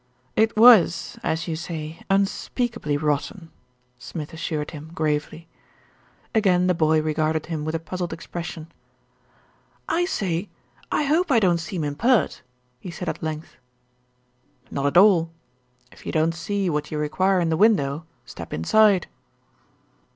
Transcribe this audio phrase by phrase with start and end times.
[0.35, 3.51] "It was, as you say, unspeakably rotten,"
[3.99, 5.47] Smith assured him gravely.
[6.33, 8.71] Again the boy regarded him with a puzzled expres sion.
[9.91, 10.49] 118 ERIC STANNARD
[10.89, 12.41] PROMISES SUPPORT "I say, I hope I don't seem impert,"
[12.79, 13.57] he said at length.
[14.71, 15.29] "Not at all.
[15.91, 19.05] If you don't see what you require in the window, step inside."